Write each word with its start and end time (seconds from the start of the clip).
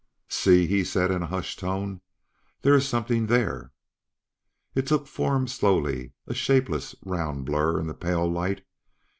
"See!" 0.29 0.65
he 0.65 0.83
said 0.83 1.11
in 1.11 1.21
a 1.21 1.27
hushed 1.27 1.59
tone. 1.59 2.01
"There 2.63 2.73
is 2.73 2.87
something 2.87 3.27
there!" 3.27 3.71
It 4.73 4.87
took 4.87 5.05
form 5.05 5.47
slowly, 5.47 6.13
a 6.25 6.33
shapeless, 6.33 6.95
round 7.05 7.45
blur 7.45 7.79
in 7.79 7.85
the 7.85 7.93
pale 7.93 8.27
light. 8.27 8.65